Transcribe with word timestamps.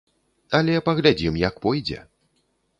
Але 0.59 0.77
паглядзім, 0.87 1.39
як 1.45 1.61
пойдзе. 1.69 2.03